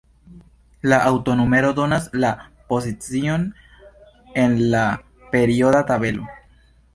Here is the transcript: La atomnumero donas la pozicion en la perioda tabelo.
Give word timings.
La 0.91 0.97
atomnumero 1.09 1.67
donas 1.79 2.07
la 2.23 2.31
pozicion 2.73 3.45
en 4.45 4.57
la 4.73 4.83
perioda 5.37 5.85
tabelo. 5.93 6.27